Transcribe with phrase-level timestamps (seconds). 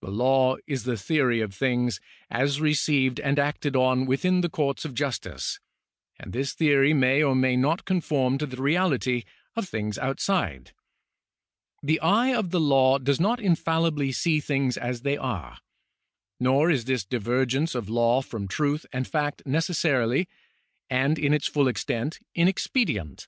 [0.00, 4.86] The law is the theory of things, as received and acted on within the courts
[4.86, 5.60] of justice,
[6.18, 9.24] and this theory may or may not conform to the reality
[9.56, 10.72] of things outside.
[11.82, 15.58] The eye of the law does not infallibly see things as they are.
[16.40, 20.28] Nor is this divergence of law from truth and fact necessarily,
[20.88, 23.26] and in its full extent, inexpedient.